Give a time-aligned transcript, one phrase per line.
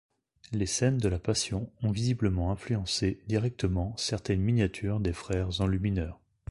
[0.51, 6.19] Les scènes de la Passion ont visiblement influencé directement certaines miniatures des frères enlumineurs.